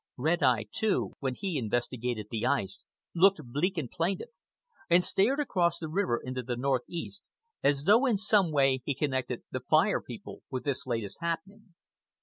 Red 0.17 0.41
Eye, 0.41 0.65
too, 0.71 1.13
when 1.19 1.35
he 1.35 1.59
investigated 1.59 2.29
the 2.31 2.43
ice, 2.43 2.81
looked 3.13 3.39
bleak 3.45 3.77
and 3.77 3.87
plaintive, 3.87 4.29
and 4.89 5.03
stared 5.03 5.39
across 5.39 5.77
the 5.77 5.87
river 5.87 6.17
into 6.19 6.41
the 6.41 6.57
northeast, 6.57 7.29
as 7.61 7.83
though 7.83 8.07
in 8.07 8.17
some 8.17 8.51
way 8.51 8.81
he 8.83 8.95
connected 8.95 9.43
the 9.51 9.59
Fire 9.59 10.01
People 10.01 10.41
with 10.49 10.63
this 10.63 10.87
latest 10.87 11.19
happening. 11.21 11.75